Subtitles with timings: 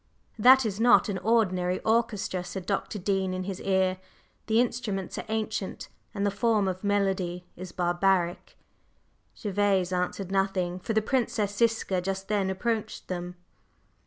[0.39, 2.97] "That is not an ordinary orchestra," said Dr.
[2.97, 3.99] Dean in his ear.
[4.47, 8.57] "The instruments are ancient, and the form of melody is barbaric."
[9.39, 13.35] Gervase answered nothing, for the Princess Ziska just then approached them.